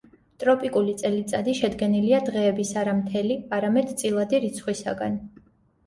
ტროპიკული 0.43 0.95
წელიწადი 1.01 1.53
შედგენილია 1.59 2.23
დღეების 2.31 2.73
არა 2.85 2.97
მთელი 3.05 3.39
არამედ 3.61 3.97
წილადი 4.03 4.45
რიცხვისაგან. 4.51 5.25